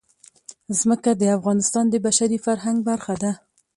[0.79, 3.31] ځمکه د افغانستان د بشري فرهنګ برخه ده.